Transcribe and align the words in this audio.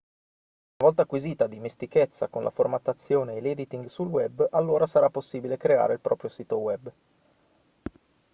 una 0.79 0.87
volta 0.89 1.03
acquisita 1.03 1.45
dimestichezza 1.45 2.27
con 2.29 2.41
la 2.43 2.49
formattazione 2.49 3.35
e 3.35 3.39
l'editing 3.39 3.85
sul 3.85 4.07
web 4.07 4.47
allora 4.49 4.87
sarà 4.87 5.11
possibile 5.11 5.57
creare 5.57 5.93
il 5.93 5.99
proprio 5.99 6.29
sito 6.31 6.57
web 6.57 6.91